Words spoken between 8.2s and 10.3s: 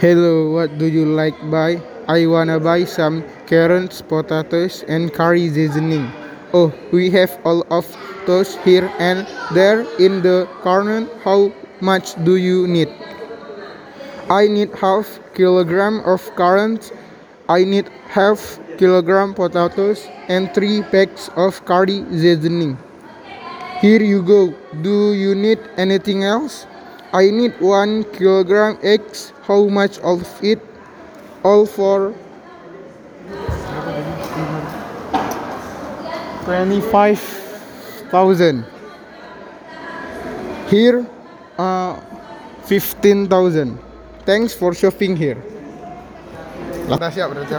those here and there in